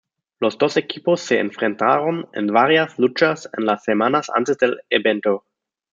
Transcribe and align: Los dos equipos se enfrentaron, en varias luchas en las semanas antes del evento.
Los 0.39 0.57
dos 0.57 0.77
equipos 0.77 1.21
se 1.21 1.37
enfrentaron, 1.39 2.27
en 2.33 2.47
varias 2.47 2.97
luchas 2.97 3.47
en 3.55 3.67
las 3.67 3.83
semanas 3.83 4.31
antes 4.33 4.57
del 4.57 4.81
evento. 4.89 5.45